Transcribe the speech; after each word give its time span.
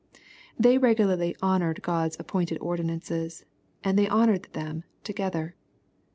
They 0.57 0.79
regularly 0.79 1.35
honored 1.43 1.83
God's 1.83 2.19
appointed 2.19 2.57
ordinances, 2.59 3.45
and 3.83 3.99
they 3.99 4.07
honored 4.09 4.47
them 4.53 4.83
together. 5.03 5.55